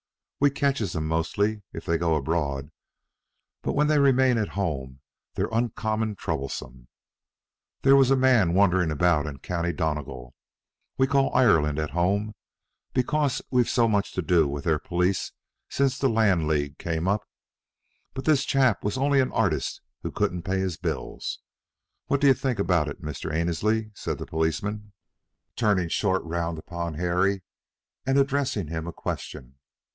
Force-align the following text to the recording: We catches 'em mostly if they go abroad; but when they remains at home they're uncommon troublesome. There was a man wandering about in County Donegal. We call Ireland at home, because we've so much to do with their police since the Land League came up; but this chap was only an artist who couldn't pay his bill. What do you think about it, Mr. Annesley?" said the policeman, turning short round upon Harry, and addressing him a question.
We 0.39 0.49
catches 0.49 0.95
'em 0.95 1.05
mostly 1.07 1.61
if 1.71 1.85
they 1.85 1.99
go 1.99 2.15
abroad; 2.15 2.71
but 3.61 3.73
when 3.73 3.85
they 3.85 3.99
remains 3.99 4.39
at 4.39 4.47
home 4.57 5.01
they're 5.35 5.47
uncommon 5.51 6.15
troublesome. 6.15 6.87
There 7.83 7.95
was 7.95 8.09
a 8.09 8.15
man 8.15 8.55
wandering 8.55 8.89
about 8.89 9.27
in 9.27 9.37
County 9.37 9.71
Donegal. 9.71 10.33
We 10.97 11.05
call 11.05 11.31
Ireland 11.35 11.77
at 11.77 11.91
home, 11.91 12.33
because 12.95 13.43
we've 13.51 13.69
so 13.69 13.87
much 13.87 14.13
to 14.13 14.23
do 14.23 14.47
with 14.47 14.63
their 14.63 14.79
police 14.79 15.33
since 15.69 15.99
the 15.99 16.09
Land 16.09 16.47
League 16.47 16.79
came 16.79 17.07
up; 17.07 17.29
but 18.15 18.25
this 18.25 18.43
chap 18.43 18.83
was 18.83 18.97
only 18.97 19.19
an 19.21 19.31
artist 19.33 19.81
who 20.01 20.09
couldn't 20.09 20.41
pay 20.41 20.57
his 20.57 20.77
bill. 20.77 21.19
What 22.07 22.19
do 22.19 22.25
you 22.25 22.33
think 22.33 22.57
about 22.57 22.87
it, 22.87 23.03
Mr. 23.03 23.31
Annesley?" 23.31 23.91
said 23.93 24.17
the 24.17 24.25
policeman, 24.25 24.93
turning 25.55 25.89
short 25.89 26.23
round 26.23 26.57
upon 26.57 26.95
Harry, 26.95 27.43
and 28.07 28.17
addressing 28.17 28.69
him 28.69 28.87
a 28.87 28.91
question. 28.91 29.57